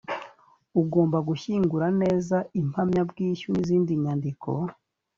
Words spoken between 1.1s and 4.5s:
gushyingura neza impamyabwishyu n izindi nyandiko